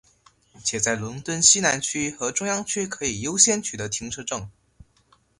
[0.63, 4.49] 且在伦敦西南区和中央区可以优先取得停车证。